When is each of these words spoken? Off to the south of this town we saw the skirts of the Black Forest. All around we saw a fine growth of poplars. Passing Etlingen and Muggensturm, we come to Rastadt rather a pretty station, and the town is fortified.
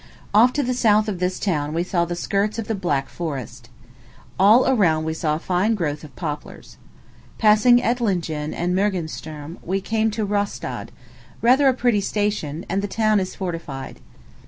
Off 0.33 0.51
to 0.51 0.63
the 0.63 0.73
south 0.73 1.07
of 1.07 1.19
this 1.19 1.37
town 1.39 1.75
we 1.75 1.83
saw 1.83 2.05
the 2.05 2.15
skirts 2.15 2.57
of 2.57 2.67
the 2.67 2.73
Black 2.73 3.07
Forest. 3.07 3.69
All 4.39 4.67
around 4.67 5.03
we 5.03 5.13
saw 5.13 5.35
a 5.35 5.39
fine 5.39 5.75
growth 5.75 6.03
of 6.03 6.15
poplars. 6.15 6.77
Passing 7.37 7.79
Etlingen 7.79 8.51
and 8.51 8.75
Muggensturm, 8.75 9.59
we 9.61 9.79
come 9.79 10.09
to 10.09 10.25
Rastadt 10.25 10.89
rather 11.43 11.67
a 11.67 11.73
pretty 11.75 12.01
station, 12.01 12.65
and 12.67 12.81
the 12.81 12.87
town 12.87 13.19
is 13.19 13.35
fortified. 13.35 13.99